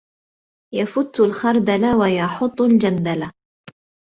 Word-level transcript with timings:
يَفُتُّ 0.73 1.19
الْخَرْدَلَ 1.19 1.85
وَيَحُطُّ 1.95 2.61
الْجَنْدَلَ 2.61 3.31